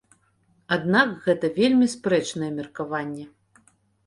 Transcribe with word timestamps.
Аднак 0.77 1.11
гэта 1.27 1.51
вельмі 1.59 1.87
спрэчнае 1.95 2.51
меркаванне. 2.57 3.29